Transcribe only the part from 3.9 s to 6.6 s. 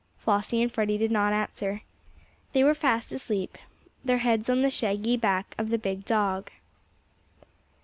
their heads on the shaggy back of the big dog.